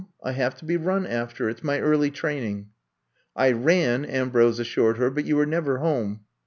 I 0.23 0.31
have 0.31 0.55
to 0.55 0.65
be 0.65 0.77
run 0.77 1.05
after. 1.05 1.47
It 1.47 1.59
's 1.59 1.63
my 1.63 1.79
early 1.79 2.09
training.'* 2.09 2.69
I 3.35 3.51
ran," 3.51 4.03
Ambrose 4.03 4.59
assured 4.59 4.97
her. 4.97 5.11
But 5.11 5.25
you 5.25 5.35
were 5.35 5.45
never 5.45 5.77
home. 5.77 6.21